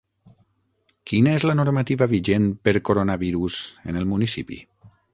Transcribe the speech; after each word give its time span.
Quina 1.11 1.35
és 1.41 1.45
la 1.51 1.55
normativa 1.59 2.09
vigent 2.15 2.49
per 2.69 2.75
coronavirus 2.91 3.63
en 3.93 4.05
el 4.05 4.13
municipi? 4.17 4.63